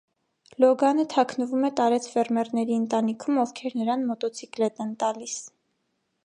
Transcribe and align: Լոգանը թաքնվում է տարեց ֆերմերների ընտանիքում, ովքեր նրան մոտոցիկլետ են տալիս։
Լոգանը 0.63 1.03
թաքնվում 1.13 1.67
է 1.69 1.71
տարեց 1.79 2.07
ֆերմերների 2.13 2.75
ընտանիքում, 2.85 3.37
ովքեր 3.45 3.77
նրան 3.83 4.07
մոտոցիկլետ 4.09 4.83
են 4.87 4.97
տալիս։ 5.05 5.39